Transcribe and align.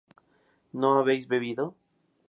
¿no 0.71 0.95
habéis 0.97 1.27
bebido? 1.27 1.75